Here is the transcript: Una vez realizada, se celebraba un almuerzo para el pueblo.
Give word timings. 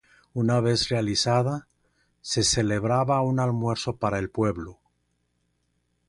Una 0.33 0.59
vez 0.61 0.89
realizada, 0.89 1.67
se 2.21 2.41
celebraba 2.43 3.21
un 3.21 3.39
almuerzo 3.39 3.97
para 3.97 4.17
el 4.17 4.31
pueblo. 4.31 4.79